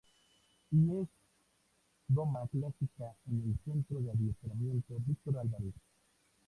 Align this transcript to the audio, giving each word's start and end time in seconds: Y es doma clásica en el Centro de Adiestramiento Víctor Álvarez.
Y 0.71 0.97
es 0.99 1.07
doma 2.07 2.47
clásica 2.47 3.15
en 3.29 3.43
el 3.51 3.59
Centro 3.63 3.99
de 3.99 4.09
Adiestramiento 4.09 4.95
Víctor 5.05 5.37
Álvarez. 5.37 5.75